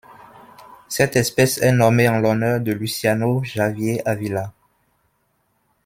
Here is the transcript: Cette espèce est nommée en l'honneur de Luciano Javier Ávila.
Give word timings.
Cette 0.87 1.15
espèce 1.15 1.59
est 1.59 1.71
nommée 1.73 2.09
en 2.09 2.17
l'honneur 2.17 2.59
de 2.59 2.71
Luciano 2.71 3.43
Javier 3.43 4.01
Ávila. 4.03 4.51